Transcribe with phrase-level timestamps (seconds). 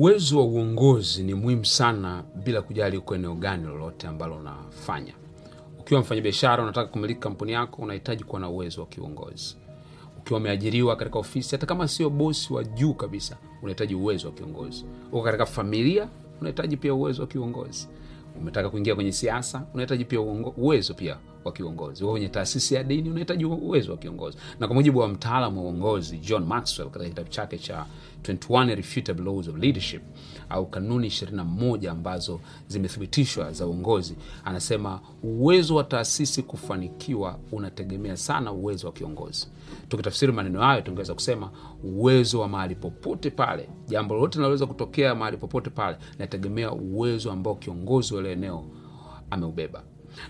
[0.00, 5.12] uwezo wa uongozi ni muhimu sana bila kujali uko eneo gani lolote ambalo unafanya.
[5.80, 9.56] Ukiwa mfanyabiashara unataka kumiliki kampuni yako unahitaji kuwa na uwezo wa kiuongozi.
[10.18, 14.84] Ukiwa umeajiriwa katika ofisi hata kama sio bosi wa juu kabisa unahitaji uwezo wa kiongozi
[15.08, 16.08] uko katika familia
[16.40, 17.88] unahitaji pia uwezo wa kiongozi
[18.40, 20.20] umetaka kuingia kwenye siasa unahitaji pia
[20.56, 22.04] uwezo pia wa kiongozi.
[22.04, 24.38] Uko kwenye taasisi ya dini unahitaji uwezo wa kiongozi.
[24.60, 27.86] Na kwa mujibu wa mtaalamu wa uongozi john maxwell katika kitabu chake cha
[28.22, 30.02] 21 Irrefutable laws of leadership
[30.48, 38.86] au kanuni 21 ambazo zimethibitishwa za uongozi anasema uwezo wa taasisi kufanikiwa unategemea sana uwezo
[38.86, 39.48] wa kiongozi.
[39.88, 41.50] Tukitafsiri maneno hayo tungeweza kusema
[41.84, 47.54] uwezo wa mahali popote pale jambo lolote linaloweza kutokea mahali popote pale linategemea uwezo ambao
[47.54, 48.64] kiongozi wa eneo
[49.30, 49.82] ameubeba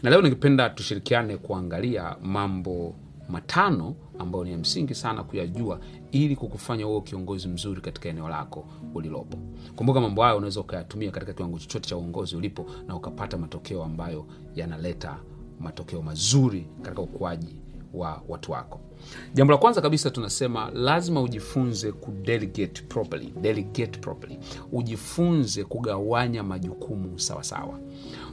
[0.03, 2.95] na leo ningependa tushirikiane kuangalia mambo
[3.29, 5.81] matano ambayo ni ya msingi sana kuyajua
[6.13, 9.39] ili kukufanya huo kiongozi mzuri katika eneo lako ulilopo.
[9.77, 14.27] Kumbuka mambo hayo unaweza ukayatumia katika kiwango chochote cha uongozi ulipo na ukapata matokeo ambayo
[14.55, 15.17] yanaleta
[15.61, 17.57] matokeo mazuri katika ukuaji
[17.95, 18.81] wa watu wako
[19.35, 24.39] jambo la kwanza kabisa tunasema lazima ujifunze kudelegate properly, delegate properly.
[24.73, 27.79] ujifunze kugawanya majukumu sawasawa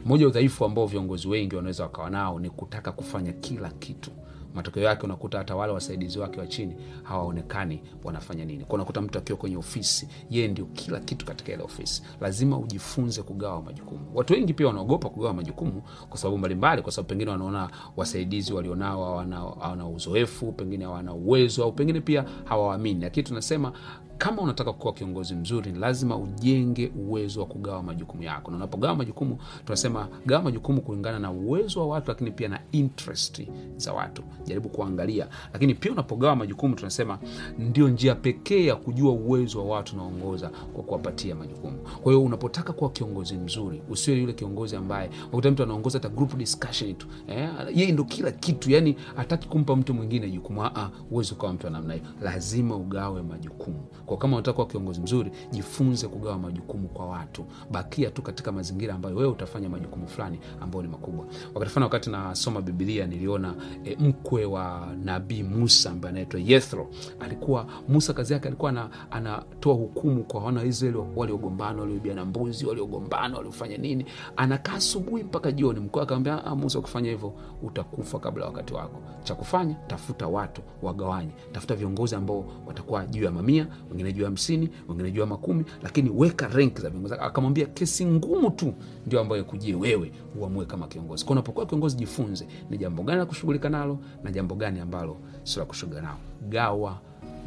[0.06, 4.12] mmoja wa udhaifu ambao viongozi wengi wanaweza wakawa nao ni kutaka kufanya kila kitu
[4.58, 8.64] matokeo yake unakuta hata wale wasaidizi wake wa chini hawaonekani wanafanya nini.
[8.66, 12.04] Kwa unakuta mtu akiwa kwenye ofisi yeye ndio kila kitu katika ile ofisi.
[12.22, 14.06] Lazima ujifunze kugawa majukumu.
[14.14, 19.18] Watu wengi pia wanaogopa kugawa majukumu kwa sababu mbalimbali kwa sababu pengine wanaona wasaidizi walionao
[19.60, 23.02] hawana uzoefu pengine hawana uwezo au pengine pia hawaamini.
[23.02, 23.72] Lakini tunasema
[24.18, 28.52] kama unataka kuwa kiongozi mzuri lazima ujenge uwezo wa kugawa majukumu yako.
[28.52, 33.42] Na unapogawa majukumu tunasema gawa majukumu kulingana na uwezo wa watu lakini pia na interest
[33.78, 34.24] za watu.
[34.46, 35.28] Jaribu kuangalia.
[35.54, 37.20] Lakini pia unapogawa majukumu tunasema
[37.60, 41.78] ndio njia pekee ya kujua uwezo wa watu unaongoza kwa kuwapatia majukumu.
[41.78, 46.36] Kwa hiyo unapotaka kuwa kiongozi mzuri usiwe yule kiongozi ambaye ukuta mtu anaongoza hata group
[46.38, 47.08] discussion tu.
[47.28, 47.50] Eh?
[47.76, 48.72] yeye ndo kila kitu.
[48.72, 50.70] Yani hataki kumpa mtu mwingine jukumu.
[51.12, 52.06] Uwezi ukawa mtu wa namna hiyo.
[52.22, 57.46] Lazima ugawe majukumu kwa kama unataka kuwa kiongozi mzuri jifunze kugawa majukumu kwa watu.
[57.72, 61.26] Bakia tu katika mazingira ambayo wewe utafanya majukumu fulani ambayo ni makubwa.
[61.54, 66.88] Wakati fulani wakati nasoma bibilia niliona e, mkwe wa nabii musa ambaye anaitwa yethro.
[67.20, 73.38] Alikuwa musa kazi yake alikuwa ana, anatoa hukumu kwa wana waisraeli waliogombana walioibiana mbuzi waliogombana
[73.38, 74.06] waliofanya nini.
[74.36, 75.80] Anakaa asubuhi mpaka jioni.
[75.80, 79.00] Mkwe akamwambia musa ukifanya hivyo utakufa kabla wakati wako.
[79.24, 81.32] Cha kufanya tafuta watu wagawanye.
[81.52, 85.66] Tafuta viongozi ambao watakuwa juu ya mamia wengine juu ya hamsini wengine juu ya makumi
[85.84, 88.74] lakini weka rank za viongozi akamwambia kesi ngumu tu
[89.06, 91.26] ndio ambayo kujie wewe uamue kama kiongozi.
[91.26, 95.60] Kwa unapokuwa kiongozi jifunze ni jambo gani la kushughulika nalo na jambo gani ambalo sio
[95.60, 96.18] la kushughulika nalo.
[96.50, 97.00] Gawa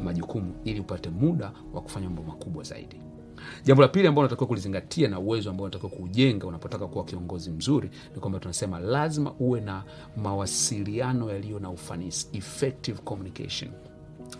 [0.03, 2.95] majukumu ili upate muda wa kufanya mambo makubwa zaidi.
[3.65, 7.89] Jambo la pili ambao unatakiwa kulizingatia na uwezo ambao unatakiwa kuujenga unapotaka kuwa kiongozi mzuri
[8.15, 9.83] ni kwamba tunasema lazima uwe na
[10.17, 13.71] mawasiliano yaliyo na ufanisi effective communication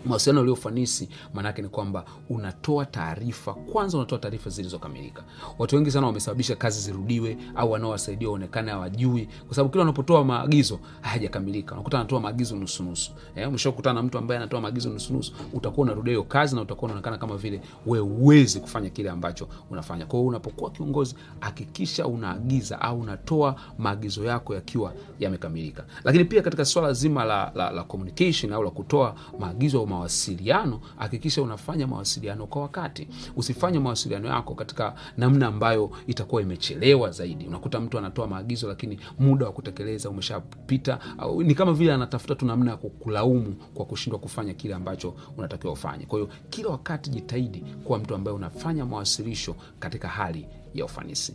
[0.06, 3.54] mawasiliano yaliyo ufanisi maanaake ni kwamba unatoa taarifa.
[3.54, 5.22] Kwanza unatoa taarifa zilizokamilika.
[5.58, 10.78] Watu wengi sana wamesababisha kazi zirudiwe au wanaowasaidia waonekane hawajui kwa sababu kila unapotoa maagizo
[11.00, 11.74] hayajakamilika.
[11.74, 13.12] Unakuta anatoa maagizo nusunusu.
[13.36, 17.18] Eh, umeshakutana na mtu ambaye anatoa maagizo nusunusu utakuwa unarudia hiyo kazi na utakuwa unaonekana
[17.18, 20.06] kama vile we uwezi kufanya kile ambacho unafanya.
[20.06, 25.84] Kwa hiyo unapokuwa kiongozi hakikisha unaagiza au unatoa maagizo yako yakiwa yamekamilika.
[26.04, 30.80] Lakini pia katika swala zima la, la, la communication au la kutoa maagizo au mawasiliano.
[30.96, 33.08] Hakikisha unafanya mawasiliano kwa wakati.
[33.36, 37.46] Usifanye mawasiliano yako katika namna ambayo itakuwa imechelewa zaidi.
[37.46, 40.98] Unakuta mtu anatoa maagizo lakini muda wa kutekeleza umeshapita.
[41.44, 46.06] Ni kama vile anatafuta tu namna ya kukulaumu kwa kushindwa kufanya kile ambacho unatakiwa ufanye.
[46.06, 51.34] Kwa hiyo kila wakati jitahidi kuwa mtu ambaye unafanya mawasilisho katika hali ya ufanisi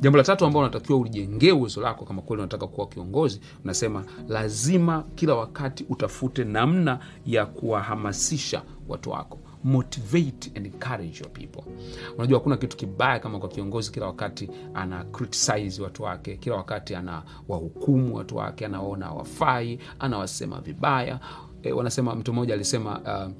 [0.00, 5.04] jambo la tatu ambao unatakiwa ulijengee uwezo lako kama kweli unataka kuwa kiongozi unasema lazima
[5.14, 9.38] kila wakati utafute namna ya kuwahamasisha watu wako.
[9.64, 11.62] Motivate and encourage your people.
[12.18, 16.94] Unajua hakuna kitu kibaya kama kwa kiongozi kila wakati ana criticize watu wake kila wakati
[16.94, 21.20] ana wahukumu watu wake anaona wafai anawasema vibaya.
[21.62, 23.32] E, wanasema mtu mmoja alisema uh,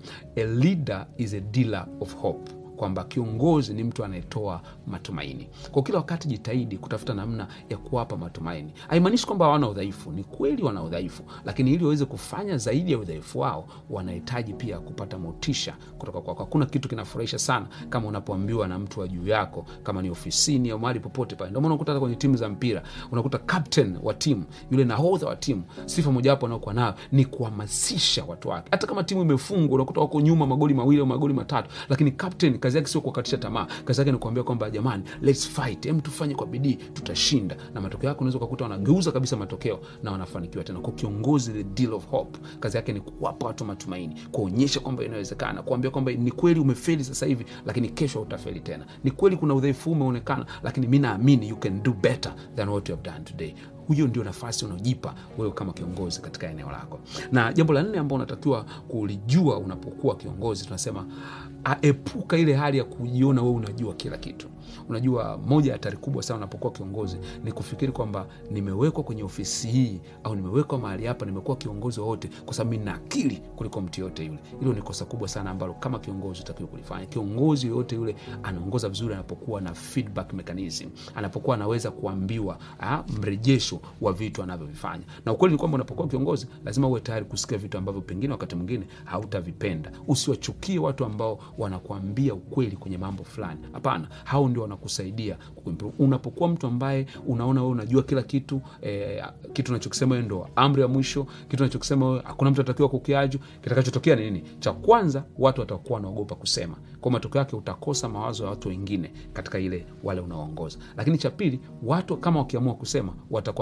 [0.43, 5.49] a leader is a dealer of hope kwamba kiongozi ni mtu anayetoa matumaini.
[5.73, 8.73] Kwa kila wakati jitahidi kutafuta namna ya kuwapa matumaini.
[8.89, 13.39] Haimaanishi kwamba hawana udhaifu ni kweli wana udhaifu lakini ili waweze kufanya zaidi ya udhaifu
[13.39, 16.43] wao wanahitaji pia kupata motisha kutoka kwako.
[16.45, 20.79] Hakuna kitu kinafurahisha sana kama unapoambiwa na mtu wa juu yako kama ni ofisini au
[20.79, 21.51] mahali popote pale.
[21.51, 22.83] Ndomana unakuta hata kwenye timu za mpira
[23.13, 28.49] unakuta captain wa timu yule nahodha wa timu sifa mojawapo anaokuwa nayo ni kuhamasisha watu
[28.49, 28.69] wake.
[28.71, 32.77] Hata kama timu imefungwa unakuta wako nyuma magoli mawili au magoli matatu lakini captain kazi
[32.77, 35.87] yake sio kuwakatisha tamaa kazi yake ni kuambia kwamba jamani let's fight.
[35.87, 37.57] Em tufanye kwa bidii tutashinda.
[37.75, 40.81] Na matokeo yake unaweza ukakuta wanageuza kabisa matokeo na wanafanikiwa tena.
[40.81, 45.63] Kwa kiongozi the deal of hope kazi yake ni kuwapa watu matumaini kuonyesha kwamba inawezekana
[45.63, 48.87] kuambia kwamba ni kweli umefeli sasa hivi lakini kesho utafeli tena.
[49.05, 52.97] Ni kweli kuna udhaifu umeonekana lakini mi naamini you can do better than what you
[52.97, 53.55] have done today
[53.87, 56.99] huyo ndio nafasi unaojipa wewe kama kiongozi katika eneo lako.
[57.33, 61.07] Na jambo la nne ambao unatakiwa kulijua unapokuwa kiongozi tunasema
[61.65, 64.49] aepuka ile hali ya kujiona wewe unajua kila kitu.
[64.89, 70.01] Unajua moja ya hatari kubwa sana unapokuwa kiongozi ni kufikiri kwamba nimewekwa kwenye ofisi hii
[70.25, 74.39] au nimewekwa mahali hapa nimekuwa kiongozi wowote kwa sababu nina akili kuliko mtu yoyote yule.
[74.61, 77.07] Hilo ni kosa kubwa sana ambalo kama kiongozi utakiwa kulifanya.
[77.07, 80.89] Kiongozi yoyote yule anaongoza vizuri anapokuwa na feedback mechanism.
[81.15, 83.05] Anapokuwa anaweza kuambiwa ha,
[83.75, 85.05] mrejesho wa vitu anavyovifanya.
[85.25, 88.87] Na ukweli ni kwamba unapokuwa kiongozi lazima uwe tayari kusikia vitu ambavyo pengine wakati mwingine
[89.05, 89.93] hautavipenda.
[90.09, 93.61] Usiwachukie watu ambao wanakuambia ukweli kwenye mambo fulani.
[93.73, 95.37] Hapana hao ndio wanakusaidia
[95.99, 101.27] unapokuwa mtu ambaye unaona wewe unajua kila kitu eh, kitu unachokisema ndo amri ya mwisho
[101.49, 104.43] kitu unachokisema hakuna mtu atakiwa kukiaju kitakachotokea ni nini?
[104.61, 106.77] Cha kwanza watu watakuwa wanaogopa kusema.
[107.01, 110.79] Kwa matokeo yake utakosa mawazo ya watu wengine katika ile wale unaoongoza.
[110.97, 113.13] Lakini cha pili watu kama wakiamua kusema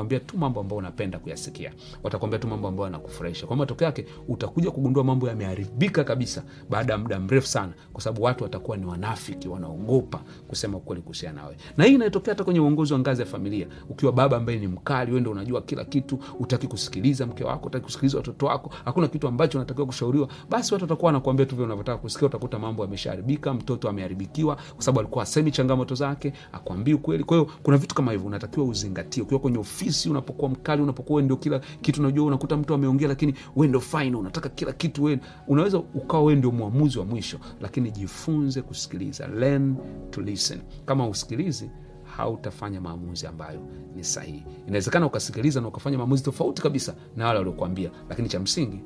[0.02, 1.72] watakwambia tu mambo ambayo unapenda kuyasikia.
[2.02, 3.46] Watakwambia tu mambo ambayo yanakufurahisha.
[3.46, 8.22] Kwa matokeo yake utakuja kugundua mambo yameharibika kabisa baada ya muda mrefu sana kwa sababu
[8.22, 12.92] watu watakuwa ni wanafiki wanaogopa kusema ukweli kuhusiana nawe na hii inatokea hata kwenye uongozi
[12.92, 13.66] wa ngazi ya familia.
[13.88, 18.16] Ukiwa baba ambaye ni mkali wende unajua kila kitu utaki kusikiliza mke wako utaki kusikiliza
[18.18, 22.26] watoto wako hakuna kitu ambacho unatakiwa kushauriwa basi watu watakuwa wanakuambia tu vile unavyotaka kusikia
[22.28, 27.24] utakuta mambo yameshaharibika mtoto ameharibikiwa kwa sababu alikuwa asemi changamoto zake akwambii ukweli.
[27.24, 29.22] Kwa hiyo kuna vitu kama hivyo unatakiwa uzingatie.
[29.22, 33.66] Ukiwa kwenye ofisi unapokuwa mkali unapokuwa ndio kila kitu unajua unakuta mtu ameongea lakini we
[33.66, 35.18] ndio fine unataka kila kitu we
[35.48, 39.76] unaweza ukawa we ndio mwamuzi wa mwisho lakini jifunze kusikiliza learn
[40.10, 40.58] to listen.
[40.86, 41.70] Kama usikilizi
[42.16, 43.60] hautafanya maamuzi ambayo
[43.96, 44.44] ni sahihi.
[44.66, 48.80] Inawezekana ukasikiliza na ukafanya maamuzi tofauti kabisa na wale waliokuambia lakini cha msingi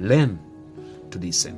[0.00, 0.36] learn
[1.10, 1.54] to listen.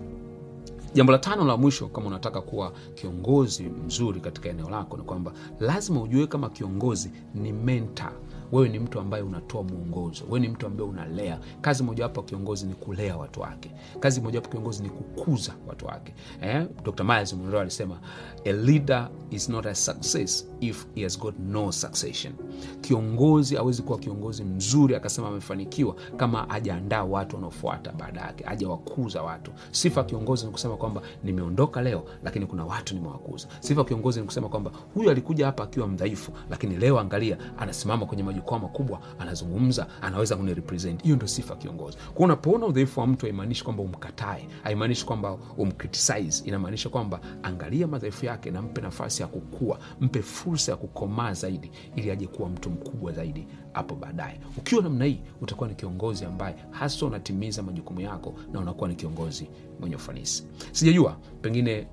[0.94, 5.32] Jambo la tano la mwisho kama unataka kuwa kiongozi mzuri katika eneo lako ni kwamba
[5.60, 8.12] lazima ujue kama kiongozi ni mentor
[8.52, 10.24] wewe ni mtu ambaye unatoa mwongozo.
[10.24, 11.38] Wewe ni mtu ambaye unalea.
[11.60, 13.70] Kazi mojawapo kiongozi ni kulea watu wake.
[14.00, 16.14] Kazi mojawapo kiongozi ni kukuza watu wake.
[16.42, 16.66] Eh?
[16.84, 17.98] dr myers monroe alisema
[18.44, 22.32] a leader is not a success if he has got no succession.
[22.80, 29.50] Kiongozi awezi kuwa kiongozi mzuri akasema amefanikiwa kama hajaandaa watu wanaofuata baada yake hajawakuza watu.
[29.70, 33.48] Sifa kiongozi ni kusema kwamba nimeondoka leo lakini kuna watu nimewakuza.
[33.60, 38.22] Sifa kiongozi ni kusema kwamba huyu alikuja hapa akiwa mdhaifu lakini leo angalia anasimama kwenye
[38.38, 41.02] majukwaa makubwa anazungumza anaweza kunirepresent.
[41.02, 41.98] Hiyo ndio sifa kiongozi.
[42.14, 46.44] Kwa unapoona udhaifu wa mtu haimaanishi kwamba umkatae haimaanishi kwamba umcriticize.
[46.44, 51.70] Inamaanisha kwamba angalia madhaifu yake na mpe nafasi ya kukua mpe fursa ya kukomaa zaidi
[51.96, 54.40] ili aje kuwa mtu mkubwa zaidi hapo baadaye.
[54.58, 59.48] Ukiwa namna hii utakuwa ni kiongozi ambaye hasa unatimiza majukumu yako na unakuwa ni kiongozi
[59.80, 60.46] mwenye ufanisi.
[60.72, 61.86] Sijajua pengine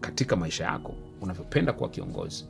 [0.00, 2.44] katika maisha yako unavyopenda kuwa kiongozi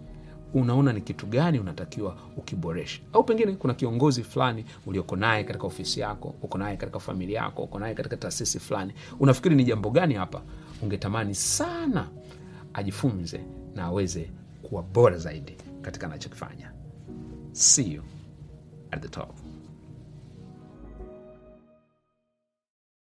[0.55, 6.01] unaona ni kitu gani unatakiwa ukiboresha au pengine kuna kiongozi fulani ulioko naye katika ofisi
[6.01, 8.93] yako uko naye katika familia yako uko naye katika taasisi fulani.
[9.21, 10.43] Unafikiri ni jambo gani hapa?
[10.83, 12.09] Ungetamani sana
[12.75, 13.41] ajifunze
[13.75, 14.31] na aweze
[14.63, 16.73] kuwa bora zaidi katika anachokifanya.
[17.53, 18.03] See you
[18.91, 19.42] at the top